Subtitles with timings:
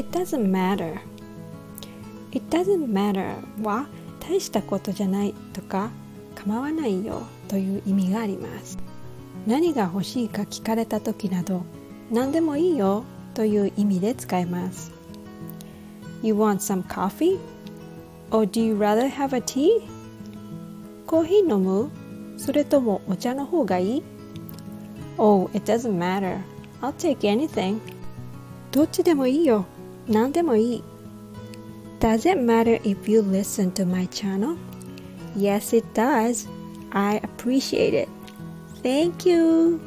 [0.00, 0.98] It doesn't matter
[2.32, 3.86] It doesn't matter は
[4.18, 5.90] 大したことじゃないとか
[6.34, 8.78] 構わないよという意味があります
[9.46, 11.64] 何が欲しいか聞かれた時など
[12.10, 13.04] 何でもいいよ
[13.34, 14.90] という意味で使います
[16.22, 17.38] You want some coffee?
[18.30, 19.86] Or do you rather have a tea?
[21.06, 21.90] コーヒー飲む
[22.38, 24.02] それともお茶の方がいい
[25.18, 26.40] Oh, it doesn't matter.
[26.80, 27.80] I'll take anything.
[28.72, 29.66] どっちでもいいよ。
[30.09, 30.83] 何でもいい。
[31.99, 34.57] Does it matter if you listen to my channel?
[35.35, 36.47] Yes, it does.
[36.91, 38.09] I appreciate it.
[38.83, 39.79] Thank you.